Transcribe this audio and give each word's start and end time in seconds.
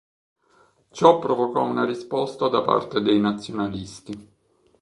Ciò 0.89 1.19
provocò 1.19 1.63
una 1.63 1.85
risposta 1.85 2.47
da 2.47 2.63
parte 2.63 3.01
dei 3.01 3.19
nazionalisti. 3.19 4.31